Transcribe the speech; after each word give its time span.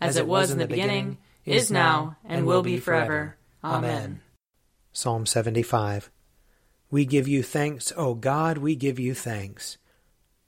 as 0.00 0.16
it 0.16 0.26
was 0.26 0.50
in 0.50 0.58
the 0.58 0.66
beginning, 0.66 1.18
is 1.44 1.70
now, 1.70 2.16
and 2.24 2.46
will 2.46 2.62
be 2.62 2.78
forever. 2.78 3.36
Amen. 3.64 4.20
Psalm 4.92 5.26
75. 5.26 6.10
We 6.90 7.04
give 7.04 7.28
you 7.28 7.42
thanks, 7.42 7.92
O 7.96 8.14
God, 8.14 8.58
we 8.58 8.74
give 8.74 8.98
you 8.98 9.14
thanks. 9.14 9.78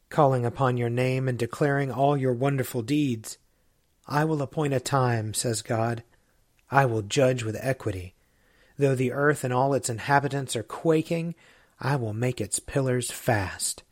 Calling 0.08 0.44
upon 0.44 0.76
your 0.76 0.90
name 0.90 1.28
and 1.28 1.38
declaring 1.38 1.92
all 1.92 2.16
your 2.16 2.32
wonderful 2.32 2.82
deeds. 2.82 3.38
I 4.06 4.24
will 4.24 4.42
appoint 4.42 4.74
a 4.74 4.80
time, 4.80 5.34
says 5.34 5.62
God. 5.62 6.02
I 6.70 6.86
will 6.86 7.02
judge 7.02 7.44
with 7.44 7.58
equity. 7.60 8.14
Though 8.78 8.94
the 8.94 9.12
earth 9.12 9.44
and 9.44 9.52
all 9.52 9.74
its 9.74 9.90
inhabitants 9.90 10.56
are 10.56 10.62
quaking, 10.62 11.34
I 11.78 11.96
will 11.96 12.14
make 12.14 12.40
its 12.40 12.58
pillars 12.58 13.10
fast. 13.10 13.82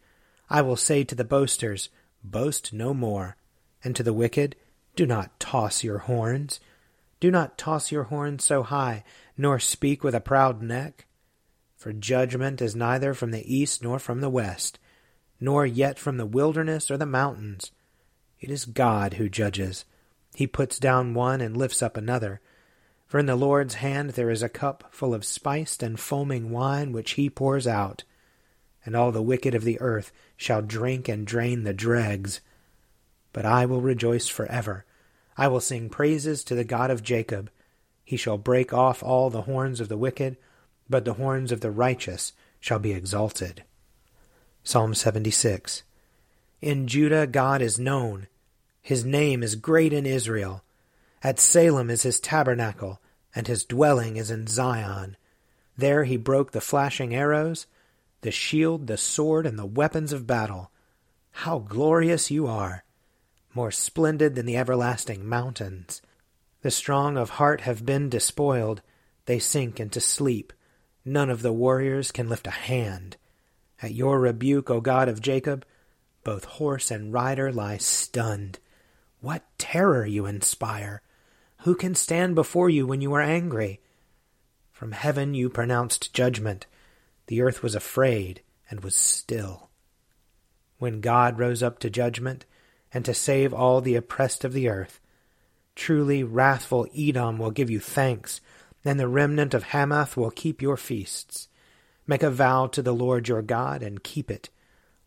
I 0.49 0.63
will 0.63 0.77
say 0.77 1.05
to 1.05 1.15
the 1.15 1.25
boasters, 1.25 1.91
Boast 2.25 2.73
no 2.73 2.95
more, 2.95 3.37
and 3.85 3.95
to 3.95 4.03
the 4.03 4.13
wicked, 4.13 4.57
Do 4.99 5.07
not 5.07 5.39
toss 5.39 5.85
your 5.85 5.99
horns. 5.99 6.59
Do 7.21 7.31
not 7.31 7.57
toss 7.57 7.93
your 7.93 8.03
horns 8.03 8.43
so 8.43 8.65
high, 8.65 9.05
nor 9.37 9.61
speak 9.61 10.03
with 10.03 10.13
a 10.13 10.21
proud 10.21 10.61
neck. 10.61 11.07
For 11.77 11.93
judgment 11.93 12.61
is 12.61 12.75
neither 12.75 13.15
from 13.15 13.31
the 13.31 13.55
east 13.55 13.81
nor 13.81 14.01
from 14.01 14.21
the 14.21 14.29
west, 14.29 14.81
nor 15.39 15.65
yet 15.65 16.01
from 16.01 16.17
the 16.17 16.27
wilderness 16.27 16.91
or 16.91 16.97
the 16.97 17.07
mountains. 17.07 17.71
It 18.41 18.51
is 18.51 18.65
God 18.65 19.15
who 19.15 19.29
judges. 19.29 19.85
He 20.35 20.49
puts 20.49 20.81
down 20.81 21.15
one 21.15 21.41
and 21.41 21.57
lifts 21.57 21.81
up 21.81 21.97
another. 21.97 22.41
For 23.07 23.21
in 23.21 23.27
the 23.27 23.37
Lord's 23.37 23.75
hand 23.75 24.11
there 24.11 24.31
is 24.31 24.43
a 24.43 24.49
cup 24.49 24.89
full 24.91 25.15
of 25.15 25.25
spiced 25.25 25.81
and 25.81 26.01
foaming 26.01 26.51
wine 26.51 26.91
which 26.91 27.13
he 27.13 27.31
pours 27.31 27.69
out. 27.69 28.03
And 28.85 28.97
all 28.97 29.13
the 29.13 29.23
wicked 29.23 29.55
of 29.55 29.63
the 29.63 29.81
earth 29.81 30.11
shall 30.37 30.61
drink 30.61 31.09
and 31.09 31.25
drain 31.25 31.63
the 31.63 31.73
dregs. 31.73 32.41
But 33.33 33.47
I 33.47 33.65
will 33.65 33.81
rejoice 33.81 34.27
forever. 34.27 34.85
I 35.39 35.47
will 35.47 35.61
sing 35.61 35.89
praises 35.89 36.43
to 36.45 36.57
the 36.57 36.65
God 36.65 36.91
of 36.91 37.05
Jacob. 37.05 37.49
He 38.05 38.17
shall 38.17 38.39
break 38.39 38.73
off 38.75 39.05
all 39.05 39.31
the 39.31 39.43
horns 39.43 39.81
of 39.81 39.89
the 39.89 39.97
wicked, 39.97 40.37
but 40.91 41.05
the 41.05 41.15
horns 41.15 41.53
of 41.53 41.61
the 41.61 41.71
righteous 41.71 42.33
shall 42.59 42.81
be 42.81 42.93
exalted. 42.93 43.63
Psalm 44.65 44.95
76. 44.95 45.85
In 46.61 46.89
Judah 46.89 47.29
God 47.29 47.63
is 47.63 47.79
known. 47.79 48.27
His 48.83 49.05
name 49.05 49.45
is 49.45 49.55
great 49.55 49.93
in 49.93 50.07
Israel. 50.07 50.65
At 51.23 51.39
Salem 51.39 51.89
is 51.89 52.03
his 52.03 52.19
tabernacle, 52.19 53.01
and 53.33 53.47
his 53.47 53.65
dwelling 53.65 54.17
is 54.17 54.33
in 54.33 54.49
Zion. 54.49 55.17
There 55.77 56.03
he 56.03 56.17
broke 56.17 56.51
the 56.51 56.61
flashing 56.61 57.15
arrows, 57.15 57.67
the 58.23 58.33
shield, 58.33 58.89
the 58.89 58.97
sword, 58.97 59.47
and 59.47 59.57
the 59.57 59.67
weapons 59.67 60.13
of 60.13 60.27
battle. 60.27 60.73
How 61.31 61.61
glorious 61.61 62.31
you 62.33 62.49
are! 62.49 62.83
More 63.55 63.71
splendid 63.71 64.35
than 64.35 64.47
the 64.47 64.57
everlasting 64.57 65.27
mountains. 65.27 66.03
The 66.63 66.71
strong 66.71 67.17
of 67.17 67.31
heart 67.31 67.63
have 67.63 67.87
been 67.87 68.09
despoiled, 68.09 68.83
they 69.27 69.39
sink 69.39 69.79
into 69.79 70.01
sleep. 70.01 70.53
None 71.05 71.31
of 71.31 71.43
the 71.43 71.53
warriors 71.53 72.11
can 72.11 72.29
lift 72.29 72.47
a 72.47 72.51
hand. 72.51 73.17
At 73.81 73.95
your 73.95 74.21
rebuke, 74.21 74.71
O 74.71 74.81
God 74.81 75.09
of 75.09 75.21
Jacob, 75.21 75.65
both 76.25 76.45
horse 76.45 76.91
and 76.91 77.13
rider 77.13 77.53
lie 77.53 77.77
stunned. 77.77 78.59
What 79.21 79.45
terror 79.57 80.05
you 80.05 80.27
inspire! 80.27 81.03
Who 81.63 81.75
can 81.75 81.95
stand 81.95 82.35
before 82.35 82.71
you 82.71 82.87
when 82.87 83.01
you 83.01 83.13
are 83.15 83.23
angry? 83.23 83.81
From 84.71 84.93
heaven 84.93 85.35
you 85.35 85.49
pronounced 85.49 86.15
judgment. 86.15 86.67
The 87.27 87.43
earth 87.43 87.63
was 87.63 87.75
afraid 87.75 88.43
and 88.71 88.81
was 88.81 88.95
still. 88.95 89.71
When 90.79 91.01
God 91.01 91.39
rose 91.39 91.63
up 91.63 91.79
to 91.81 91.91
judgment, 91.91 92.45
and 92.93 93.05
to 93.05 93.15
save 93.15 93.53
all 93.53 93.81
the 93.81 93.95
oppressed 93.95 94.45
of 94.45 94.53
the 94.53 94.69
earth. 94.69 95.01
Truly, 95.75 96.25
wrathful 96.25 96.87
Edom 96.97 97.39
will 97.39 97.51
give 97.51 97.71
you 97.71 97.81
thanks, 97.81 98.41
and 98.85 98.99
the 98.99 99.09
remnant 99.09 99.55
of 99.55 99.65
Hamath 99.65 100.17
will 100.17 100.31
keep 100.31 100.63
your 100.63 100.77
feasts. 100.77 101.49
Make 102.07 102.23
a 102.23 102.31
vow 102.31 102.67
to 102.69 102.83
the 102.83 102.95
Lord 102.95 103.29
your 103.29 103.43
God, 103.43 103.83
and 103.83 104.03
keep 104.03 104.31
it. 104.31 104.49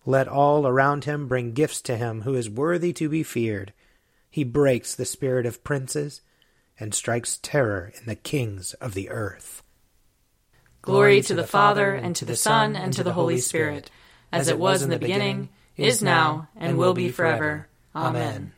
Let 0.06 0.28
all 0.28 0.66
around 0.68 1.06
him 1.06 1.28
bring 1.28 1.53
gifts 1.53 1.81
to 1.81 1.97
him 1.97 2.22
who 2.22 2.36
is 2.36 2.50
worthy 2.50 2.94
to 2.94 3.09
be 3.09 3.24
feared. 3.24 3.74
He 4.30 4.44
breaks 4.44 4.96
the 4.96 5.06
spirit 5.06 5.46
of 5.46 5.63
princes, 5.63 6.22
and 6.80 6.94
strikes 6.94 7.40
terror 7.42 7.92
in 8.00 8.06
the 8.06 8.16
kings 8.16 8.74
of 8.75 8.94
the 8.94 9.10
earth. 9.10 9.62
Glory 10.81 11.22
to 11.22 11.36
the 11.36 11.45
Father, 11.45 11.94
and 11.94 12.16
to 12.16 12.25
the 12.25 12.36
Son, 12.36 12.75
and 12.75 12.94
to 12.94 13.04
the 13.04 13.13
Holy 13.13 13.38
Spirit, 13.38 13.92
as 14.31 14.48
it 14.48 14.57
was 14.57 14.81
in 14.81 14.89
the 14.89 14.98
beginning, 14.98 15.50
is 15.77 16.01
now, 16.01 16.48
and 16.56 16.77
will 16.77 16.94
be 16.94 17.10
forever. 17.10 17.68
Amen. 17.93 18.53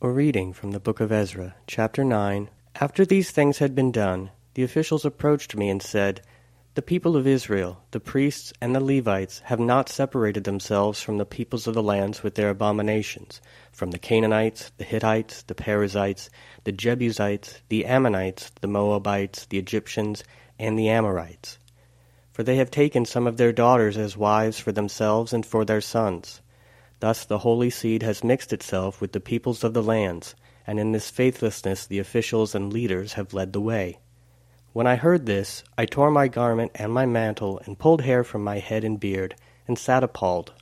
A 0.00 0.08
reading 0.08 0.52
from 0.52 0.70
the 0.70 0.78
book 0.78 1.00
of 1.00 1.10
Ezra, 1.10 1.56
chapter 1.66 2.04
9. 2.04 2.48
After 2.76 3.04
these 3.04 3.32
things 3.32 3.58
had 3.58 3.74
been 3.74 3.90
done, 3.90 4.30
the 4.54 4.62
officials 4.62 5.04
approached 5.04 5.56
me 5.56 5.68
and 5.68 5.82
said, 5.82 6.20
The 6.76 6.82
people 6.82 7.16
of 7.16 7.26
Israel, 7.26 7.82
the 7.90 7.98
priests 7.98 8.52
and 8.60 8.72
the 8.72 8.78
Levites, 8.78 9.40
have 9.46 9.58
not 9.58 9.88
separated 9.88 10.44
themselves 10.44 11.02
from 11.02 11.18
the 11.18 11.26
peoples 11.26 11.66
of 11.66 11.74
the 11.74 11.82
lands 11.82 12.22
with 12.22 12.36
their 12.36 12.48
abominations, 12.48 13.40
from 13.72 13.90
the 13.90 13.98
Canaanites, 13.98 14.70
the 14.78 14.84
Hittites, 14.84 15.42
the 15.42 15.56
Perizzites, 15.56 16.30
the 16.62 16.70
Jebusites, 16.70 17.62
the 17.70 17.84
Ammonites, 17.86 18.52
the 18.60 18.68
Moabites, 18.68 19.46
the 19.46 19.58
Egyptians, 19.58 20.22
and 20.60 20.78
the 20.78 20.88
Amorites. 20.88 21.58
For 22.30 22.44
they 22.44 22.54
have 22.58 22.70
taken 22.70 23.04
some 23.04 23.26
of 23.26 23.36
their 23.36 23.52
daughters 23.52 23.96
as 23.98 24.16
wives 24.16 24.60
for 24.60 24.70
themselves 24.70 25.32
and 25.32 25.44
for 25.44 25.64
their 25.64 25.80
sons 25.80 26.40
Thus 27.00 27.24
the 27.24 27.38
holy 27.38 27.70
seed 27.70 28.02
has 28.02 28.22
mixed 28.22 28.52
itself 28.52 29.00
with 29.00 29.12
the 29.12 29.20
peoples 29.20 29.64
of 29.64 29.72
the 29.72 29.82
lands, 29.82 30.34
and 30.66 30.78
in 30.78 30.92
this 30.92 31.10
faithlessness 31.10 31.86
the 31.86 31.98
officials 31.98 32.54
and 32.54 32.72
leaders 32.72 33.14
have 33.14 33.34
led 33.34 33.52
the 33.52 33.60
way. 33.60 33.98
When 34.72 34.86
I 34.86 34.96
heard 34.96 35.26
this, 35.26 35.64
I 35.76 35.86
tore 35.86 36.10
my 36.10 36.28
garment 36.28 36.72
and 36.74 36.92
my 36.92 37.06
mantle, 37.06 37.58
and 37.64 37.78
pulled 37.78 38.02
hair 38.02 38.22
from 38.22 38.44
my 38.44 38.58
head 38.58 38.84
and 38.84 39.00
beard, 39.00 39.34
and 39.66 39.78
sat 39.78 40.04
appalled. 40.04 40.52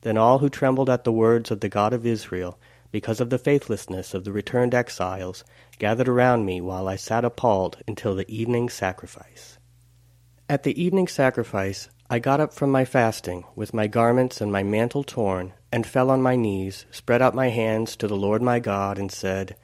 Then 0.00 0.16
all 0.16 0.38
who 0.38 0.48
trembled 0.48 0.88
at 0.88 1.04
the 1.04 1.12
words 1.12 1.50
of 1.50 1.60
the 1.60 1.68
God 1.68 1.92
of 1.92 2.06
Israel, 2.06 2.58
because 2.90 3.20
of 3.20 3.28
the 3.28 3.38
faithlessness 3.38 4.14
of 4.14 4.24
the 4.24 4.32
returned 4.32 4.74
exiles, 4.74 5.44
gathered 5.78 6.08
around 6.08 6.46
me 6.46 6.62
while 6.62 6.88
I 6.88 6.96
sat 6.96 7.24
appalled 7.24 7.76
until 7.86 8.14
the 8.14 8.28
evening 8.34 8.70
sacrifice. 8.70 9.58
At 10.48 10.62
the 10.62 10.82
evening 10.82 11.08
sacrifice, 11.08 11.90
I 12.08 12.20
got 12.20 12.40
up 12.40 12.54
from 12.54 12.70
my 12.70 12.86
fasting, 12.86 13.44
with 13.54 13.74
my 13.74 13.86
garments 13.86 14.40
and 14.40 14.50
my 14.50 14.62
mantle 14.62 15.04
torn, 15.04 15.52
and 15.70 15.86
fell 15.86 16.10
on 16.10 16.22
my 16.22 16.36
knees, 16.36 16.86
spread 16.90 17.20
out 17.20 17.34
my 17.34 17.48
hands 17.48 17.96
to 17.96 18.06
the 18.06 18.16
Lord 18.16 18.42
my 18.42 18.58
God, 18.58 18.98
and 18.98 19.12
said, 19.12 19.56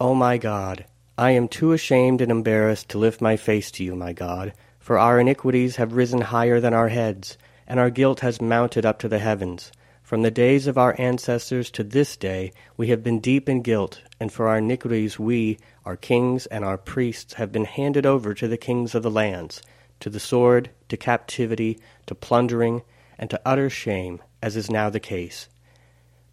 O 0.00 0.14
my 0.14 0.38
God, 0.38 0.84
I 1.16 1.32
am 1.32 1.48
too 1.48 1.72
ashamed 1.72 2.20
and 2.20 2.30
embarrassed 2.30 2.88
to 2.90 2.98
lift 2.98 3.20
my 3.20 3.36
face 3.36 3.70
to 3.72 3.84
you, 3.84 3.94
my 3.94 4.12
God, 4.12 4.52
for 4.78 4.98
our 4.98 5.20
iniquities 5.20 5.76
have 5.76 5.92
risen 5.92 6.22
higher 6.22 6.60
than 6.60 6.74
our 6.74 6.88
heads, 6.88 7.36
and 7.66 7.78
our 7.78 7.90
guilt 7.90 8.20
has 8.20 8.40
mounted 8.40 8.86
up 8.86 8.98
to 9.00 9.08
the 9.08 9.18
heavens. 9.18 9.70
From 10.02 10.22
the 10.22 10.30
days 10.30 10.66
of 10.66 10.76
our 10.76 10.96
ancestors 10.98 11.70
to 11.70 11.84
this 11.84 12.16
day 12.16 12.52
we 12.76 12.88
have 12.88 13.04
been 13.04 13.20
deep 13.20 13.48
in 13.48 13.62
guilt, 13.62 14.00
and 14.18 14.32
for 14.32 14.48
our 14.48 14.58
iniquities 14.58 15.18
we, 15.18 15.58
our 15.84 15.96
kings 15.96 16.46
and 16.46 16.64
our 16.64 16.76
priests, 16.76 17.34
have 17.34 17.52
been 17.52 17.64
handed 17.64 18.06
over 18.06 18.34
to 18.34 18.48
the 18.48 18.56
kings 18.56 18.94
of 18.94 19.02
the 19.02 19.10
lands, 19.10 19.62
to 20.00 20.10
the 20.10 20.18
sword, 20.18 20.70
to 20.88 20.96
captivity, 20.96 21.78
to 22.06 22.14
plundering, 22.14 22.82
and 23.18 23.30
to 23.30 23.40
utter 23.44 23.70
shame, 23.70 24.20
as 24.42 24.56
is 24.56 24.70
now 24.70 24.90
the 24.90 25.00
case. 25.00 25.48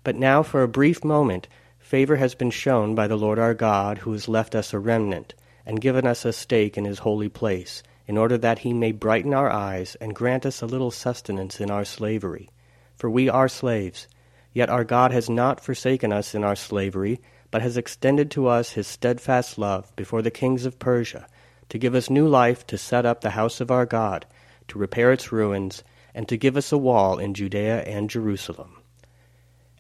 But 0.03 0.15
now 0.15 0.43
for 0.43 0.63
a 0.63 0.67
brief 0.67 1.03
moment 1.03 1.47
Favor 1.87 2.17
has 2.17 2.35
been 2.35 2.51
shown 2.51 2.95
by 2.95 3.07
the 3.07 3.15
Lord 3.15 3.39
our 3.39 3.53
God, 3.53 3.99
who 3.99 4.11
has 4.11 4.27
left 4.27 4.55
us 4.55 4.73
a 4.73 4.77
remnant, 4.77 5.33
and 5.65 5.79
given 5.79 6.05
us 6.05 6.25
a 6.25 6.33
stake 6.33 6.77
in 6.77 6.83
his 6.83 6.99
holy 6.99 7.29
place, 7.29 7.81
in 8.05 8.17
order 8.17 8.37
that 8.37 8.59
he 8.59 8.73
may 8.73 8.91
brighten 8.91 9.33
our 9.33 9.49
eyes, 9.49 9.95
and 10.01 10.13
grant 10.13 10.45
us 10.45 10.61
a 10.61 10.65
little 10.65 10.91
sustenance 10.91 11.61
in 11.61 11.71
our 11.71 11.85
slavery. 11.85 12.49
For 12.97 13.09
we 13.09 13.29
are 13.29 13.47
slaves, 13.47 14.09
yet 14.51 14.69
our 14.69 14.83
God 14.83 15.13
has 15.13 15.29
not 15.29 15.63
forsaken 15.63 16.11
us 16.11 16.35
in 16.35 16.43
our 16.43 16.57
slavery, 16.57 17.21
but 17.51 17.61
has 17.61 17.77
extended 17.77 18.29
to 18.31 18.47
us 18.47 18.71
his 18.71 18.85
steadfast 18.85 19.57
love 19.57 19.95
before 19.95 20.21
the 20.21 20.29
kings 20.29 20.65
of 20.65 20.79
Persia, 20.79 21.25
to 21.69 21.77
give 21.77 21.95
us 21.95 22.09
new 22.09 22.27
life 22.27 22.67
to 22.67 22.77
set 22.77 23.05
up 23.05 23.21
the 23.21 23.29
house 23.29 23.61
of 23.61 23.71
our 23.71 23.85
God, 23.85 24.25
to 24.67 24.77
repair 24.77 25.13
its 25.13 25.31
ruins, 25.31 25.85
and 26.17 26.27
to 26.27 26.35
give 26.35 26.57
us 26.57 26.71
a 26.71 26.77
wall 26.79 27.19
in 27.19 27.35
Judea 27.35 27.83
and 27.83 28.09
Jerusalem. 28.09 28.81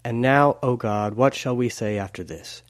And 0.03 0.21
now, 0.21 0.59
O 0.61 0.75
God, 0.75 1.15
what 1.15 1.33
shall 1.33 1.55
we 1.55 1.67
say 1.67 1.97
after 1.97 2.23
this? 2.23 2.61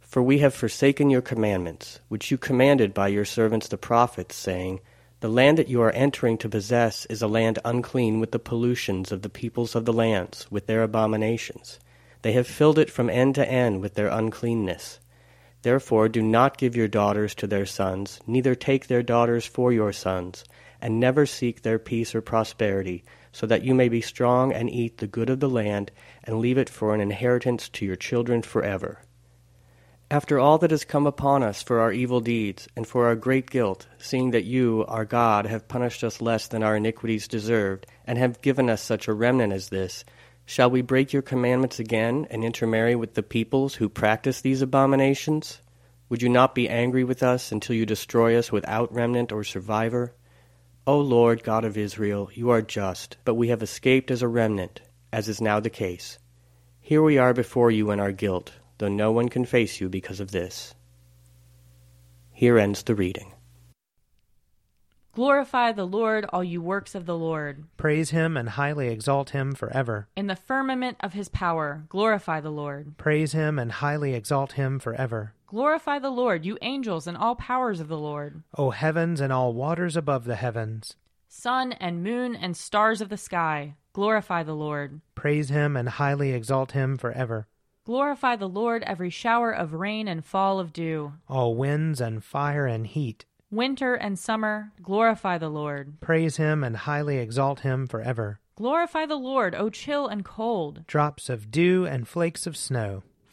For 0.00 0.20
we 0.20 0.40
have 0.40 0.52
forsaken 0.52 1.08
your 1.08 1.22
commandments, 1.22 2.00
which 2.08 2.32
you 2.32 2.36
commanded 2.36 2.92
by 2.92 3.06
your 3.06 3.24
servants 3.24 3.68
the 3.68 3.78
prophets, 3.78 4.34
saying, 4.34 4.80
The 5.20 5.28
land 5.28 5.56
that 5.56 5.68
you 5.68 5.82
are 5.82 5.92
entering 5.92 6.36
to 6.38 6.48
possess 6.48 7.06
is 7.06 7.22
a 7.22 7.28
land 7.28 7.60
unclean 7.64 8.18
with 8.18 8.32
the 8.32 8.40
pollutions 8.40 9.12
of 9.12 9.22
the 9.22 9.30
peoples 9.30 9.76
of 9.76 9.84
the 9.84 9.92
lands, 9.92 10.48
with 10.50 10.66
their 10.66 10.82
abominations. 10.82 11.78
They 12.22 12.32
have 12.32 12.48
filled 12.48 12.76
it 12.76 12.90
from 12.90 13.08
end 13.08 13.36
to 13.36 13.48
end 13.48 13.82
with 13.82 13.94
their 13.94 14.08
uncleanness. 14.08 14.98
Therefore 15.62 16.08
do 16.08 16.22
not 16.22 16.58
give 16.58 16.74
your 16.74 16.88
daughters 16.88 17.36
to 17.36 17.46
their 17.46 17.66
sons, 17.66 18.18
neither 18.26 18.56
take 18.56 18.88
their 18.88 19.04
daughters 19.04 19.46
for 19.46 19.72
your 19.72 19.92
sons, 19.92 20.44
and 20.80 21.00
never 21.00 21.26
seek 21.26 21.62
their 21.62 21.78
peace 21.78 22.14
or 22.14 22.20
prosperity, 22.20 23.04
so 23.32 23.46
that 23.46 23.62
you 23.64 23.74
may 23.74 23.88
be 23.88 24.00
strong 24.00 24.52
and 24.52 24.70
eat 24.70 24.98
the 24.98 25.06
good 25.06 25.30
of 25.30 25.40
the 25.40 25.48
land, 25.48 25.90
and 26.24 26.38
leave 26.38 26.58
it 26.58 26.70
for 26.70 26.94
an 26.94 27.00
inheritance 27.00 27.68
to 27.68 27.84
your 27.84 27.96
children 27.96 28.42
forever. 28.42 29.00
After 30.08 30.38
all 30.38 30.58
that 30.58 30.70
has 30.70 30.84
come 30.84 31.04
upon 31.04 31.42
us 31.42 31.62
for 31.62 31.80
our 31.80 31.90
evil 31.90 32.20
deeds, 32.20 32.68
and 32.76 32.86
for 32.86 33.06
our 33.06 33.16
great 33.16 33.50
guilt, 33.50 33.88
seeing 33.98 34.30
that 34.30 34.44
you, 34.44 34.84
our 34.86 35.04
God, 35.04 35.46
have 35.46 35.66
punished 35.66 36.04
us 36.04 36.20
less 36.20 36.46
than 36.46 36.62
our 36.62 36.76
iniquities 36.76 37.26
deserved, 37.26 37.86
and 38.06 38.16
have 38.16 38.40
given 38.40 38.70
us 38.70 38.80
such 38.80 39.08
a 39.08 39.12
remnant 39.12 39.52
as 39.52 39.68
this, 39.68 40.04
shall 40.44 40.70
we 40.70 40.80
break 40.80 41.12
your 41.12 41.22
commandments 41.22 41.80
again, 41.80 42.24
and 42.30 42.44
intermarry 42.44 42.94
with 42.94 43.14
the 43.14 43.22
peoples 43.22 43.74
who 43.74 43.88
practice 43.88 44.40
these 44.40 44.62
abominations? 44.62 45.60
Would 46.08 46.22
you 46.22 46.28
not 46.28 46.54
be 46.54 46.68
angry 46.68 47.02
with 47.02 47.24
us 47.24 47.50
until 47.50 47.74
you 47.74 47.84
destroy 47.84 48.38
us 48.38 48.52
without 48.52 48.94
remnant 48.94 49.32
or 49.32 49.42
survivor? 49.42 50.14
O 50.88 51.00
Lord 51.00 51.42
God 51.42 51.64
of 51.64 51.76
Israel, 51.76 52.30
you 52.32 52.50
are 52.50 52.62
just, 52.62 53.16
but 53.24 53.34
we 53.34 53.48
have 53.48 53.60
escaped 53.60 54.08
as 54.12 54.22
a 54.22 54.28
remnant, 54.28 54.82
as 55.12 55.28
is 55.28 55.40
now 55.40 55.58
the 55.58 55.68
case. 55.68 56.20
Here 56.80 57.02
we 57.02 57.18
are 57.18 57.34
before 57.34 57.72
you 57.72 57.90
in 57.90 57.98
our 57.98 58.12
guilt, 58.12 58.52
though 58.78 58.86
no 58.86 59.10
one 59.10 59.28
can 59.28 59.44
face 59.44 59.80
you 59.80 59.88
because 59.88 60.20
of 60.20 60.30
this. 60.30 60.76
Here 62.32 62.56
ends 62.56 62.84
the 62.84 62.94
reading. 62.94 63.32
Glorify 65.12 65.72
the 65.72 65.86
Lord, 65.86 66.24
all 66.32 66.44
you 66.44 66.62
works 66.62 66.94
of 66.94 67.04
the 67.04 67.16
Lord. 67.16 67.64
Praise 67.76 68.10
him 68.10 68.36
and 68.36 68.50
highly 68.50 68.86
exalt 68.86 69.30
him 69.30 69.56
forever. 69.56 70.06
In 70.14 70.28
the 70.28 70.36
firmament 70.36 70.98
of 71.00 71.14
his 71.14 71.28
power, 71.28 71.84
glorify 71.88 72.40
the 72.40 72.50
Lord. 72.50 72.96
Praise 72.96 73.32
him 73.32 73.58
and 73.58 73.72
highly 73.72 74.14
exalt 74.14 74.52
him 74.52 74.78
forever. 74.78 75.32
Glorify 75.46 76.00
the 76.00 76.10
Lord, 76.10 76.44
you 76.44 76.58
angels 76.60 77.06
and 77.06 77.16
all 77.16 77.36
powers 77.36 77.78
of 77.78 77.86
the 77.86 77.98
Lord. 77.98 78.42
O 78.58 78.70
heavens 78.70 79.20
and 79.20 79.32
all 79.32 79.52
waters 79.52 79.96
above 79.96 80.24
the 80.24 80.34
heavens. 80.34 80.96
Sun 81.28 81.72
and 81.74 82.02
moon 82.02 82.34
and 82.34 82.56
stars 82.56 83.00
of 83.00 83.10
the 83.10 83.16
sky, 83.16 83.76
glorify 83.92 84.42
the 84.42 84.56
Lord. 84.56 85.00
Praise 85.14 85.48
him 85.48 85.76
and 85.76 85.88
highly 85.88 86.32
exalt 86.32 86.72
him 86.72 86.98
forever. 86.98 87.46
Glorify 87.84 88.34
the 88.34 88.48
Lord, 88.48 88.82
every 88.82 89.10
shower 89.10 89.52
of 89.52 89.72
rain 89.72 90.08
and 90.08 90.24
fall 90.24 90.58
of 90.58 90.72
dew. 90.72 91.12
All 91.28 91.54
winds 91.54 92.00
and 92.00 92.24
fire 92.24 92.66
and 92.66 92.84
heat. 92.84 93.24
Winter 93.48 93.94
and 93.94 94.18
summer, 94.18 94.72
glorify 94.82 95.38
the 95.38 95.48
Lord. 95.48 96.00
Praise 96.00 96.38
him 96.38 96.64
and 96.64 96.76
highly 96.76 97.18
exalt 97.18 97.60
him 97.60 97.86
forever. 97.86 98.40
Glorify 98.56 99.06
the 99.06 99.14
Lord, 99.14 99.54
O 99.54 99.70
chill 99.70 100.08
and 100.08 100.24
cold. 100.24 100.84
Drops 100.88 101.28
of 101.28 101.52
dew 101.52 101.86
and 101.86 102.08
flakes 102.08 102.48
of 102.48 102.56
snow 102.56 103.04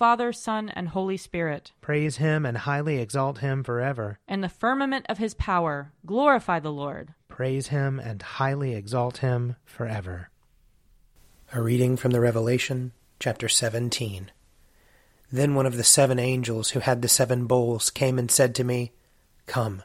Father, 0.00 0.32
Son, 0.32 0.70
and 0.70 0.88
Holy 0.88 1.18
Spirit. 1.18 1.72
Praise 1.82 2.16
him 2.16 2.46
and 2.46 2.56
highly 2.56 2.96
exalt 2.96 3.40
him 3.40 3.62
forever. 3.62 4.18
In 4.26 4.40
the 4.40 4.48
firmament 4.48 5.04
of 5.10 5.18
his 5.18 5.34
power, 5.34 5.92
glorify 6.06 6.58
the 6.58 6.72
Lord. 6.72 7.12
Praise 7.28 7.66
him 7.66 8.00
and 8.00 8.22
highly 8.22 8.74
exalt 8.74 9.18
him 9.18 9.56
forever. 9.66 10.30
A 11.52 11.60
reading 11.60 11.98
from 11.98 12.12
the 12.12 12.20
Revelation, 12.20 12.92
chapter 13.18 13.46
17. 13.46 14.30
Then 15.30 15.54
one 15.54 15.66
of 15.66 15.76
the 15.76 15.84
seven 15.84 16.18
angels 16.18 16.70
who 16.70 16.80
had 16.80 17.02
the 17.02 17.06
seven 17.06 17.44
bowls 17.44 17.90
came 17.90 18.18
and 18.18 18.30
said 18.30 18.54
to 18.54 18.64
me, 18.64 18.92
Come, 19.44 19.82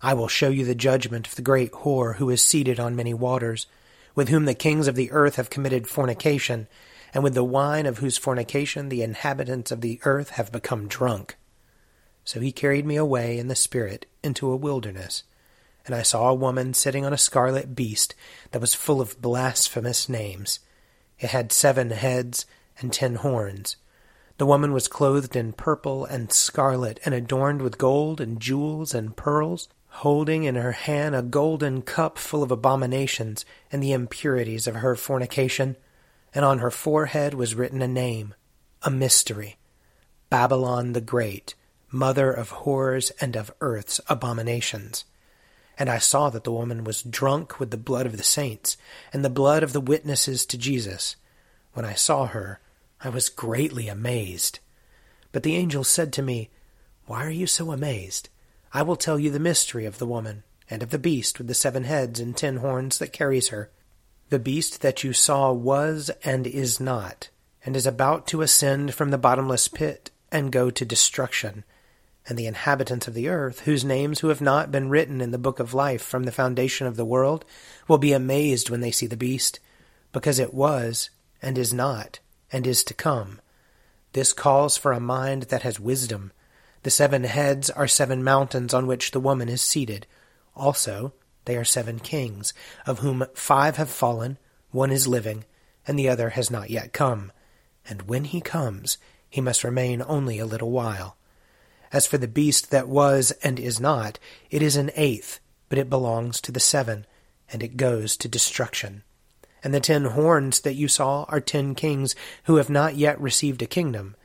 I 0.00 0.14
will 0.14 0.28
show 0.28 0.48
you 0.48 0.64
the 0.64 0.74
judgment 0.74 1.26
of 1.26 1.34
the 1.36 1.42
great 1.42 1.72
whore 1.72 2.16
who 2.16 2.30
is 2.30 2.40
seated 2.40 2.80
on 2.80 2.96
many 2.96 3.12
waters, 3.12 3.66
with 4.14 4.30
whom 4.30 4.46
the 4.46 4.54
kings 4.54 4.88
of 4.88 4.94
the 4.94 5.12
earth 5.12 5.36
have 5.36 5.50
committed 5.50 5.86
fornication 5.86 6.68
and 7.14 7.24
with 7.24 7.34
the 7.34 7.44
wine 7.44 7.86
of 7.86 7.98
whose 7.98 8.18
fornication 8.18 8.88
the 8.88 9.02
inhabitants 9.02 9.70
of 9.70 9.80
the 9.80 10.00
earth 10.04 10.30
have 10.30 10.52
become 10.52 10.88
drunk. 10.88 11.36
So 12.24 12.40
he 12.40 12.52
carried 12.52 12.84
me 12.84 12.96
away 12.96 13.38
in 13.38 13.48
the 13.48 13.54
Spirit 13.54 14.06
into 14.22 14.50
a 14.50 14.56
wilderness. 14.56 15.22
And 15.86 15.94
I 15.94 16.02
saw 16.02 16.28
a 16.28 16.34
woman 16.34 16.74
sitting 16.74 17.06
on 17.06 17.14
a 17.14 17.18
scarlet 17.18 17.74
beast 17.74 18.14
that 18.50 18.60
was 18.60 18.74
full 18.74 19.00
of 19.00 19.22
blasphemous 19.22 20.08
names. 20.08 20.60
It 21.18 21.30
had 21.30 21.52
seven 21.52 21.90
heads 21.90 22.44
and 22.80 22.92
ten 22.92 23.14
horns. 23.14 23.76
The 24.36 24.46
woman 24.46 24.72
was 24.72 24.86
clothed 24.86 25.34
in 25.34 25.52
purple 25.52 26.04
and 26.04 26.32
scarlet, 26.32 27.00
and 27.04 27.12
adorned 27.12 27.60
with 27.60 27.76
gold 27.76 28.20
and 28.20 28.38
jewels 28.38 28.94
and 28.94 29.16
pearls, 29.16 29.68
holding 29.88 30.44
in 30.44 30.54
her 30.54 30.72
hand 30.72 31.16
a 31.16 31.22
golden 31.22 31.82
cup 31.82 32.18
full 32.18 32.44
of 32.44 32.52
abominations 32.52 33.44
and 33.72 33.82
the 33.82 33.92
impurities 33.92 34.68
of 34.68 34.76
her 34.76 34.94
fornication. 34.94 35.76
And 36.34 36.44
on 36.44 36.58
her 36.58 36.70
forehead 36.70 37.34
was 37.34 37.54
written 37.54 37.82
a 37.82 37.88
name, 37.88 38.34
a 38.82 38.90
mystery 38.90 39.56
Babylon 40.30 40.92
the 40.92 41.00
Great 41.00 41.54
mother 41.90 42.30
of 42.30 42.50
horrors 42.50 43.10
and 43.20 43.34
of 43.34 43.52
earth's 43.60 44.00
abominations. 44.08 45.04
And 45.78 45.88
I 45.88 45.98
saw 45.98 46.28
that 46.30 46.44
the 46.44 46.52
woman 46.52 46.84
was 46.84 47.02
drunk 47.02 47.58
with 47.58 47.70
the 47.70 47.76
blood 47.76 48.04
of 48.04 48.16
the 48.16 48.22
saints, 48.22 48.76
and 49.12 49.24
the 49.24 49.30
blood 49.30 49.62
of 49.62 49.72
the 49.72 49.80
witnesses 49.80 50.44
to 50.46 50.58
Jesus. 50.58 51.16
When 51.72 51.84
I 51.84 51.94
saw 51.94 52.26
her, 52.26 52.60
I 53.00 53.08
was 53.08 53.28
greatly 53.28 53.88
amazed. 53.88 54.58
But 55.30 55.44
the 55.44 55.56
angel 55.56 55.84
said 55.84 56.12
to 56.14 56.22
me, 56.22 56.50
Why 57.06 57.24
are 57.24 57.30
you 57.30 57.46
so 57.46 57.70
amazed? 57.70 58.28
I 58.74 58.82
will 58.82 58.96
tell 58.96 59.18
you 59.18 59.30
the 59.30 59.38
mystery 59.38 59.86
of 59.86 59.98
the 59.98 60.06
woman, 60.06 60.42
and 60.68 60.82
of 60.82 60.90
the 60.90 60.98
beast 60.98 61.38
with 61.38 61.46
the 61.46 61.54
seven 61.54 61.84
heads 61.84 62.20
and 62.20 62.36
ten 62.36 62.58
horns 62.58 62.98
that 62.98 63.12
carries 63.12 63.48
her. 63.48 63.70
The 64.30 64.38
beast 64.38 64.82
that 64.82 65.02
you 65.02 65.12
saw 65.12 65.52
was 65.52 66.10
and 66.22 66.46
is 66.46 66.80
not, 66.80 67.30
and 67.64 67.74
is 67.74 67.86
about 67.86 68.26
to 68.28 68.42
ascend 68.42 68.94
from 68.94 69.10
the 69.10 69.18
bottomless 69.18 69.68
pit 69.68 70.10
and 70.30 70.52
go 70.52 70.70
to 70.70 70.84
destruction 70.84 71.64
and 72.28 72.38
the 72.38 72.46
inhabitants 72.46 73.08
of 73.08 73.14
the 73.14 73.28
earth, 73.28 73.60
whose 73.60 73.84
names 73.84 74.20
who 74.20 74.28
have 74.28 74.42
not 74.42 74.70
been 74.70 74.90
written 74.90 75.22
in 75.22 75.30
the 75.30 75.38
book 75.38 75.58
of 75.58 75.72
life 75.72 76.02
from 76.02 76.24
the 76.24 76.32
foundation 76.32 76.86
of 76.86 76.96
the 76.96 77.04
world, 77.04 77.44
will 77.88 77.96
be 77.96 78.12
amazed 78.12 78.68
when 78.68 78.80
they 78.80 78.90
see 78.90 79.06
the 79.06 79.16
beast, 79.16 79.60
because 80.12 80.38
it 80.38 80.52
was, 80.52 81.08
and 81.40 81.56
is 81.56 81.72
not, 81.72 82.18
and 82.52 82.66
is 82.66 82.84
to 82.84 82.92
come. 82.92 83.40
This 84.12 84.34
calls 84.34 84.76
for 84.76 84.92
a 84.92 85.00
mind 85.00 85.44
that 85.44 85.62
has 85.62 85.80
wisdom. 85.80 86.32
The 86.82 86.90
seven 86.90 87.24
heads 87.24 87.70
are 87.70 87.88
seven 87.88 88.22
mountains 88.22 88.74
on 88.74 88.86
which 88.86 89.12
the 89.12 89.20
woman 89.20 89.48
is 89.48 89.62
seated. 89.62 90.06
Also, 90.54 91.14
they 91.48 91.56
are 91.56 91.64
seven 91.64 91.98
kings, 91.98 92.52
of 92.84 92.98
whom 92.98 93.24
five 93.32 93.78
have 93.78 93.88
fallen, 93.88 94.36
one 94.70 94.90
is 94.90 95.08
living, 95.08 95.46
and 95.86 95.98
the 95.98 96.06
other 96.06 96.28
has 96.28 96.50
not 96.50 96.68
yet 96.68 96.92
come. 96.92 97.32
And 97.88 98.02
when 98.02 98.24
he 98.24 98.42
comes, 98.42 98.98
he 99.30 99.40
must 99.40 99.64
remain 99.64 100.04
only 100.06 100.38
a 100.38 100.44
little 100.44 100.70
while. 100.70 101.16
As 101.90 102.06
for 102.06 102.18
the 102.18 102.28
beast 102.28 102.70
that 102.70 102.86
was 102.86 103.30
and 103.42 103.58
is 103.58 103.80
not, 103.80 104.18
it 104.50 104.60
is 104.60 104.76
an 104.76 104.90
eighth, 104.94 105.40
but 105.70 105.78
it 105.78 105.88
belongs 105.88 106.42
to 106.42 106.52
the 106.52 106.60
seven, 106.60 107.06
and 107.50 107.62
it 107.62 107.78
goes 107.78 108.14
to 108.18 108.28
destruction. 108.28 109.02
And 109.64 109.72
the 109.72 109.80
ten 109.80 110.04
horns 110.04 110.60
that 110.60 110.74
you 110.74 110.86
saw 110.86 111.24
are 111.30 111.40
ten 111.40 111.74
kings 111.74 112.14
who 112.44 112.56
have 112.56 112.68
not 112.68 112.96
yet 112.96 113.18
received 113.18 113.62
a 113.62 113.66
kingdom, 113.66 114.16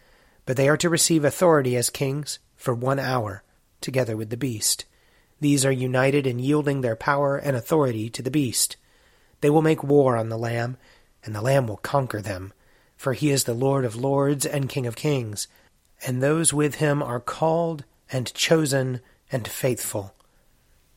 but 0.45 0.57
they 0.57 0.67
are 0.67 0.75
to 0.75 0.89
receive 0.89 1.23
authority 1.23 1.77
as 1.77 1.89
kings 1.89 2.39
for 2.57 2.73
one 2.73 2.99
hour, 2.99 3.43
together 3.79 4.17
with 4.17 4.29
the 4.29 4.35
beast. 4.35 4.83
These 5.43 5.65
are 5.65 5.71
united 5.71 6.25
in 6.25 6.39
yielding 6.39 6.81
their 6.81 6.95
power 6.95 7.37
and 7.37 7.55
authority 7.55 8.09
to 8.09 8.21
the 8.21 8.31
beast. 8.31 8.77
They 9.41 9.49
will 9.49 9.61
make 9.61 9.83
war 9.83 10.17
on 10.17 10.29
the 10.29 10.37
Lamb, 10.37 10.77
and 11.23 11.35
the 11.35 11.41
Lamb 11.41 11.67
will 11.67 11.77
conquer 11.77 12.21
them, 12.21 12.53
for 12.97 13.13
he 13.13 13.29
is 13.29 13.43
the 13.43 13.53
Lord 13.53 13.85
of 13.85 13.95
lords 13.95 14.45
and 14.45 14.69
King 14.69 14.87
of 14.87 14.95
kings 14.95 15.47
and 16.05 16.21
those 16.21 16.53
with 16.53 16.75
him 16.75 17.01
are 17.01 17.19
called 17.19 17.85
and 18.11 18.33
chosen 18.33 19.01
and 19.31 19.47
faithful. 19.47 20.13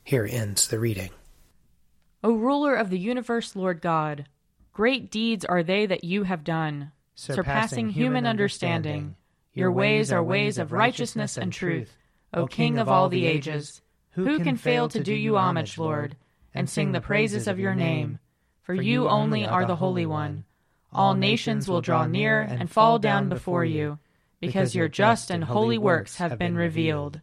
Here 0.03 0.27
ends 0.29 0.67
the 0.67 0.79
reading. 0.79 1.11
O 2.23 2.33
ruler 2.33 2.75
of 2.75 2.89
the 2.89 2.99
universe, 2.99 3.55
Lord 3.55 3.81
God, 3.81 4.27
great 4.73 5.09
deeds 5.11 5.45
are 5.45 5.63
they 5.63 5.85
that 5.85 6.03
you 6.03 6.23
have 6.23 6.43
done, 6.43 6.91
surpassing, 7.15 7.35
surpassing 7.35 7.89
human 7.89 8.25
understanding. 8.25 8.91
understanding. 8.91 9.15
Your 9.53 9.71
ways 9.71 10.11
are 10.11 10.23
ways 10.23 10.57
of 10.57 10.71
righteousness 10.71 11.37
and 11.37 11.51
truth, 11.51 11.95
O 12.33 12.45
King 12.45 12.77
of 12.77 12.89
all 12.89 13.09
the 13.09 13.25
ages. 13.25 13.81
Who 14.17 14.39
can 14.39 14.57
fail 14.57 14.89
to 14.89 15.03
do 15.03 15.13
you 15.13 15.37
homage, 15.37 15.77
Lord, 15.77 16.17
and 16.51 16.67
sing 16.67 16.91
the 16.91 16.99
praises 16.99 17.47
of 17.47 17.59
your 17.59 17.75
name? 17.75 18.17
For 18.63 18.73
you 18.73 19.07
only 19.07 19.45
are 19.45 19.65
the 19.65 19.75
Holy 19.75 20.07
One. 20.07 20.43
All 20.91 21.13
nations 21.13 21.67
will 21.67 21.81
draw 21.81 22.07
near 22.07 22.41
and 22.41 22.67
fall 22.67 22.97
down 22.97 23.29
before 23.29 23.63
you 23.63 23.99
because 24.39 24.73
your 24.73 24.87
just 24.87 25.29
and 25.29 25.43
holy 25.43 25.77
works 25.77 26.17
have 26.17 26.39
been 26.39 26.55
revealed. 26.55 27.21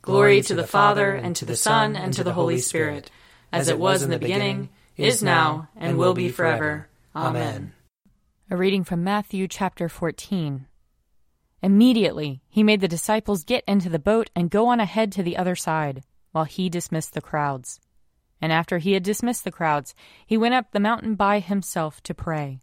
Glory 0.00 0.40
to 0.42 0.54
the 0.54 0.66
Father, 0.66 1.12
and 1.12 1.36
to 1.36 1.44
the 1.44 1.56
Son, 1.56 1.94
and 1.94 2.14
to 2.14 2.24
the 2.24 2.32
Holy 2.32 2.58
Spirit, 2.58 3.10
as 3.52 3.68
it 3.68 3.78
was 3.78 4.02
in 4.02 4.08
the 4.08 4.18
beginning, 4.18 4.70
is 4.96 5.22
now, 5.22 5.68
and 5.76 5.98
will 5.98 6.14
be 6.14 6.30
forever. 6.30 6.88
Amen. 7.14 7.74
A 8.50 8.56
reading 8.56 8.84
from 8.84 9.04
Matthew 9.04 9.46
chapter 9.46 9.90
14. 9.90 10.66
Immediately 11.62 12.42
he 12.48 12.62
made 12.62 12.80
the 12.80 12.88
disciples 12.88 13.44
get 13.44 13.64
into 13.66 13.90
the 13.90 13.98
boat 13.98 14.30
and 14.34 14.50
go 14.50 14.68
on 14.68 14.80
ahead 14.80 15.12
to 15.12 15.22
the 15.22 15.36
other 15.36 15.54
side, 15.54 16.02
while 16.34 16.44
he 16.44 16.68
dismissed 16.68 17.14
the 17.14 17.22
crowds. 17.22 17.80
And 18.40 18.52
after 18.52 18.78
he 18.78 18.92
had 18.92 19.02
dismissed 19.02 19.44
the 19.44 19.52
crowds, 19.52 19.94
he 20.26 20.36
went 20.36 20.54
up 20.54 20.72
the 20.72 20.80
mountain 20.80 21.14
by 21.14 21.38
himself 21.38 22.02
to 22.02 22.14
pray. 22.14 22.60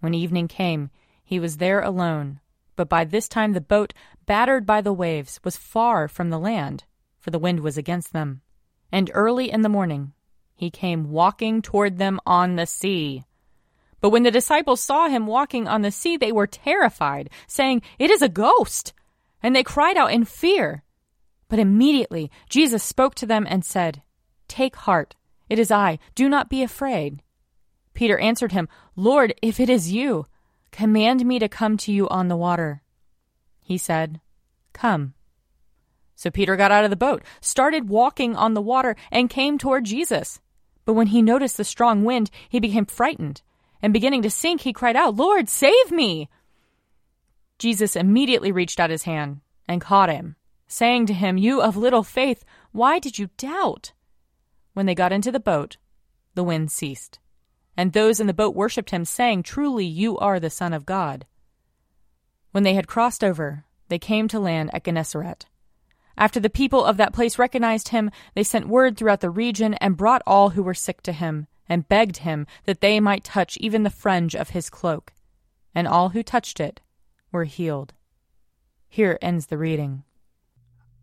When 0.00 0.14
evening 0.14 0.48
came, 0.48 0.90
he 1.22 1.38
was 1.38 1.58
there 1.58 1.82
alone 1.82 2.40
but 2.78 2.88
by 2.88 3.04
this 3.04 3.26
time 3.26 3.54
the 3.54 3.60
boat, 3.60 3.92
battered 4.24 4.64
by 4.64 4.80
the 4.80 4.92
waves, 4.92 5.40
was 5.42 5.56
far 5.56 6.06
from 6.06 6.30
the 6.30 6.38
land, 6.38 6.84
for 7.18 7.32
the 7.32 7.38
wind 7.38 7.58
was 7.58 7.76
against 7.76 8.12
them. 8.12 8.40
And 8.92 9.10
early 9.12 9.50
in 9.50 9.62
the 9.62 9.68
morning 9.68 10.12
he 10.54 10.70
came 10.70 11.10
walking 11.10 11.60
toward 11.60 11.98
them 11.98 12.20
on 12.24 12.54
the 12.54 12.66
sea. 12.66 13.24
But 14.00 14.10
when 14.10 14.22
the 14.22 14.30
disciples 14.30 14.80
saw 14.80 15.08
him 15.08 15.26
walking 15.26 15.66
on 15.66 15.82
the 15.82 15.90
sea, 15.90 16.16
they 16.16 16.30
were 16.30 16.46
terrified, 16.46 17.30
saying, 17.48 17.82
It 17.98 18.12
is 18.12 18.22
a 18.22 18.28
ghost! 18.28 18.92
And 19.42 19.56
they 19.56 19.64
cried 19.64 19.96
out 19.96 20.12
in 20.12 20.24
fear. 20.24 20.84
But 21.48 21.58
immediately 21.58 22.30
Jesus 22.48 22.82
spoke 22.82 23.14
to 23.16 23.26
them 23.26 23.46
and 23.48 23.64
said, 23.64 24.02
Take 24.48 24.76
heart, 24.76 25.16
it 25.48 25.58
is 25.58 25.70
I, 25.70 25.98
do 26.14 26.28
not 26.28 26.50
be 26.50 26.62
afraid. 26.62 27.22
Peter 27.94 28.18
answered 28.18 28.52
him, 28.52 28.68
Lord, 28.96 29.34
if 29.42 29.58
it 29.58 29.68
is 29.68 29.92
you, 29.92 30.26
Command 30.70 31.24
me 31.24 31.38
to 31.38 31.48
come 31.48 31.76
to 31.78 31.92
you 31.92 32.08
on 32.08 32.28
the 32.28 32.36
water. 32.36 32.82
He 33.60 33.78
said, 33.78 34.20
Come. 34.72 35.14
So 36.14 36.30
Peter 36.30 36.56
got 36.56 36.72
out 36.72 36.84
of 36.84 36.90
the 36.90 36.96
boat, 36.96 37.22
started 37.40 37.88
walking 37.88 38.36
on 38.36 38.54
the 38.54 38.62
water, 38.62 38.96
and 39.10 39.30
came 39.30 39.58
toward 39.58 39.84
Jesus. 39.84 40.40
But 40.84 40.94
when 40.94 41.08
he 41.08 41.22
noticed 41.22 41.56
the 41.56 41.64
strong 41.64 42.04
wind, 42.04 42.30
he 42.48 42.60
became 42.60 42.86
frightened, 42.86 43.42
and 43.82 43.92
beginning 43.92 44.22
to 44.22 44.30
sink, 44.30 44.62
he 44.62 44.72
cried 44.72 44.96
out, 44.96 45.16
Lord, 45.16 45.48
save 45.48 45.90
me! 45.90 46.28
Jesus 47.58 47.96
immediately 47.96 48.52
reached 48.52 48.80
out 48.80 48.90
his 48.90 49.02
hand 49.02 49.40
and 49.68 49.80
caught 49.80 50.10
him, 50.10 50.36
saying 50.68 51.06
to 51.06 51.14
him, 51.14 51.36
You 51.36 51.60
of 51.60 51.76
little 51.76 52.04
faith, 52.04 52.44
why 52.70 52.98
did 52.98 53.18
you 53.18 53.30
doubt? 53.36 53.92
When 54.74 54.86
they 54.86 54.94
got 54.94 55.12
into 55.12 55.32
the 55.32 55.40
boat, 55.40 55.78
the 56.34 56.44
wind 56.44 56.70
ceased 56.70 57.18
and 57.78 57.92
those 57.92 58.18
in 58.18 58.26
the 58.26 58.34
boat 58.34 58.56
worshipped 58.56 58.90
him, 58.90 59.04
saying, 59.04 59.44
Truly 59.44 59.86
you 59.86 60.18
are 60.18 60.40
the 60.40 60.50
Son 60.50 60.72
of 60.72 60.84
God. 60.84 61.26
When 62.50 62.64
they 62.64 62.74
had 62.74 62.88
crossed 62.88 63.22
over, 63.22 63.64
they 63.88 64.00
came 64.00 64.26
to 64.28 64.40
land 64.40 64.70
at 64.74 64.82
Gennesaret. 64.82 65.46
After 66.16 66.40
the 66.40 66.50
people 66.50 66.84
of 66.84 66.96
that 66.96 67.12
place 67.12 67.38
recognized 67.38 67.90
him, 67.90 68.10
they 68.34 68.42
sent 68.42 68.66
word 68.66 68.96
throughout 68.96 69.20
the 69.20 69.30
region 69.30 69.74
and 69.74 69.96
brought 69.96 70.22
all 70.26 70.50
who 70.50 70.62
were 70.64 70.74
sick 70.74 71.02
to 71.02 71.12
him, 71.12 71.46
and 71.68 71.88
begged 71.88 72.16
him 72.18 72.48
that 72.64 72.80
they 72.80 72.98
might 72.98 73.22
touch 73.22 73.56
even 73.58 73.84
the 73.84 73.90
fringe 73.90 74.34
of 74.34 74.50
his 74.50 74.68
cloak. 74.68 75.12
And 75.72 75.86
all 75.86 76.08
who 76.08 76.24
touched 76.24 76.58
it 76.58 76.80
were 77.30 77.44
healed. 77.44 77.94
Here 78.88 79.20
ends 79.22 79.46
the 79.46 79.58
reading. 79.58 80.02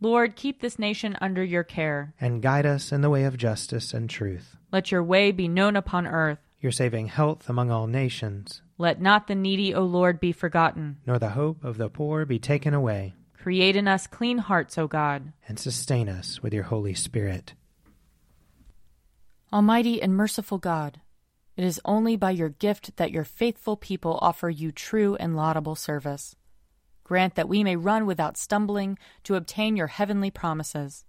Lord, 0.00 0.36
keep 0.36 0.60
this 0.60 0.78
nation 0.78 1.16
under 1.20 1.42
your 1.42 1.64
care. 1.64 2.14
And 2.20 2.40
guide 2.40 2.66
us 2.66 2.92
in 2.92 3.00
the 3.00 3.10
way 3.10 3.24
of 3.24 3.36
justice 3.36 3.92
and 3.92 4.08
truth. 4.08 4.56
Let 4.70 4.92
your 4.92 5.02
way 5.02 5.32
be 5.32 5.48
known 5.48 5.74
upon 5.74 6.06
earth. 6.06 6.38
Your 6.60 6.72
saving 6.72 7.08
health 7.08 7.48
among 7.48 7.70
all 7.70 7.86
nations. 7.86 8.62
Let 8.78 9.00
not 9.00 9.26
the 9.26 9.34
needy, 9.34 9.74
O 9.74 9.82
Lord, 9.82 10.20
be 10.20 10.30
forgotten. 10.30 10.98
Nor 11.04 11.18
the 11.18 11.30
hope 11.30 11.64
of 11.64 11.78
the 11.78 11.88
poor 11.88 12.24
be 12.24 12.38
taken 12.38 12.74
away. 12.74 13.14
Create 13.36 13.74
in 13.74 13.88
us 13.88 14.06
clean 14.06 14.38
hearts, 14.38 14.78
O 14.78 14.86
God. 14.86 15.32
And 15.48 15.58
sustain 15.58 16.08
us 16.08 16.42
with 16.42 16.52
your 16.52 16.64
Holy 16.64 16.94
Spirit. 16.94 17.54
Almighty 19.52 20.00
and 20.00 20.14
merciful 20.14 20.58
God, 20.58 21.00
it 21.56 21.64
is 21.64 21.80
only 21.84 22.14
by 22.16 22.30
your 22.30 22.50
gift 22.50 22.96
that 22.98 23.10
your 23.10 23.24
faithful 23.24 23.76
people 23.76 24.18
offer 24.22 24.48
you 24.50 24.70
true 24.70 25.16
and 25.16 25.34
laudable 25.34 25.74
service. 25.74 26.36
Grant 27.08 27.36
that 27.36 27.48
we 27.48 27.64
may 27.64 27.74
run 27.74 28.04
without 28.04 28.36
stumbling 28.36 28.98
to 29.22 29.34
obtain 29.34 29.78
your 29.78 29.86
heavenly 29.86 30.30
promises. 30.30 31.06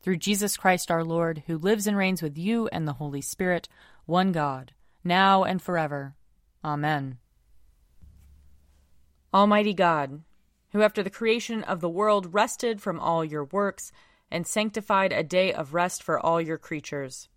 Through 0.00 0.16
Jesus 0.16 0.56
Christ 0.56 0.90
our 0.90 1.04
Lord, 1.04 1.42
who 1.46 1.58
lives 1.58 1.86
and 1.86 1.98
reigns 1.98 2.22
with 2.22 2.38
you 2.38 2.66
and 2.68 2.88
the 2.88 2.94
Holy 2.94 3.20
Spirit, 3.20 3.68
one 4.06 4.32
God, 4.32 4.72
now 5.04 5.44
and 5.44 5.60
forever. 5.60 6.14
Amen. 6.64 7.18
Almighty 9.34 9.74
God, 9.74 10.22
who 10.72 10.80
after 10.80 11.02
the 11.02 11.10
creation 11.10 11.62
of 11.62 11.82
the 11.82 11.90
world 11.90 12.32
rested 12.32 12.80
from 12.80 12.98
all 12.98 13.22
your 13.22 13.44
works 13.44 13.92
and 14.30 14.46
sanctified 14.46 15.12
a 15.12 15.22
day 15.22 15.52
of 15.52 15.74
rest 15.74 16.02
for 16.02 16.18
all 16.18 16.40
your 16.40 16.56
creatures, 16.56 17.28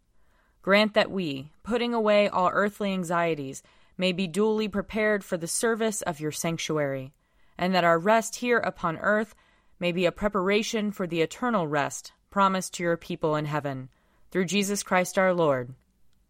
Grant 0.62 0.94
that 0.94 1.12
we, 1.12 1.52
putting 1.62 1.94
away 1.94 2.30
all 2.30 2.52
earthly 2.54 2.94
anxieties, 2.94 3.64
may 3.98 4.14
be 4.14 4.28
duly 4.28 4.70
prepared 4.70 5.26
for 5.26 5.36
the 5.36 5.46
service 5.46 6.02
of 6.04 6.22
your 6.22 6.32
sanctuary, 6.32 7.12
and 7.58 7.74
that 7.74 7.84
our 7.84 8.00
rest 8.00 8.38
here 8.38 8.60
upon 8.60 8.98
earth 8.98 9.36
may 9.80 9.92
be 9.92 10.06
a 10.06 10.12
preparation 10.12 10.92
for 10.92 11.08
the 11.08 11.22
eternal 11.22 11.68
rest 11.68 12.12
promised 12.30 12.74
to 12.76 12.84
your 12.84 12.98
people 12.98 13.36
in 13.36 13.46
heaven. 13.46 13.90
Through 14.32 14.46
Jesus 14.46 14.84
Christ 14.84 15.18
our 15.18 15.34
Lord. 15.34 15.74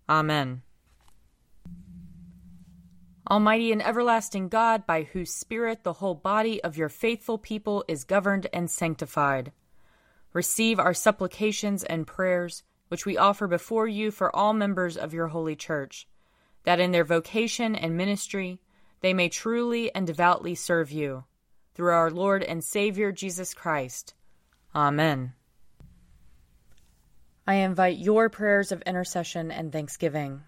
Amen. 0.08 0.62
Almighty 3.30 3.74
and 3.74 3.86
everlasting 3.86 4.48
God, 4.48 4.86
by 4.86 5.04
whose 5.04 5.34
Spirit 5.34 5.84
the 5.84 5.94
whole 5.94 6.16
body 6.16 6.64
of 6.64 6.78
your 6.78 6.88
faithful 6.88 7.38
people 7.38 7.84
is 7.88 8.06
governed 8.06 8.48
and 8.54 8.72
sanctified, 8.72 9.52
receive 10.32 10.80
our 10.80 10.94
supplications 10.94 11.84
and 11.84 12.08
prayers 12.08 12.64
which 12.88 13.06
we 13.06 13.18
offer 13.18 13.48
before 13.48 13.88
you 13.88 14.12
for 14.12 14.34
all 14.34 14.54
members 14.54 14.96
of 14.96 15.14
your 15.14 15.28
holy 15.28 15.58
church, 15.58 16.08
that 16.64 16.80
in 16.80 16.92
their 16.92 17.04
vocation 17.04 17.76
and 17.76 17.98
ministry 17.98 18.60
they 19.02 19.14
may 19.14 19.30
truly 19.30 19.94
and 19.94 20.08
devoutly 20.08 20.56
serve 20.56 20.92
you. 20.92 21.24
Through 21.74 21.94
our 21.94 22.10
Lord 22.10 22.44
and 22.44 22.64
Savior 22.64 23.12
Jesus 23.12 23.54
Christ. 23.54 24.16
Amen. 24.76 25.34
I 27.46 27.56
invite 27.56 27.98
your 27.98 28.30
prayers 28.30 28.72
of 28.72 28.82
intercession 28.82 29.52
and 29.52 29.72
thanksgiving. 29.72 30.42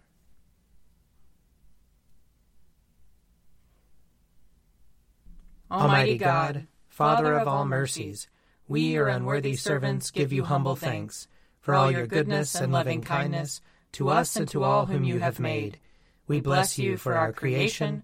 Almighty 5.72 6.18
God, 6.18 6.68
Father 6.90 7.36
of 7.36 7.48
all 7.48 7.64
mercies, 7.64 8.28
we, 8.68 8.82
your 8.82 9.08
unworthy 9.08 9.56
servants, 9.56 10.12
give 10.12 10.34
you 10.34 10.44
humble 10.44 10.76
thanks 10.76 11.28
for 11.62 11.76
all 11.76 11.92
your 11.92 12.08
goodness 12.08 12.56
and 12.56 12.74
loving 12.74 13.02
kindness 13.02 13.62
to 13.94 14.10
us 14.10 14.36
and 14.36 14.48
to 14.50 14.64
all 14.64 14.88
whom 14.88 15.04
you 15.04 15.20
have 15.20 15.40
made. 15.40 15.80
We 16.28 16.42
bless 16.42 16.78
you 16.78 16.98
for 16.98 17.16
our 17.16 17.32
creation, 17.32 18.04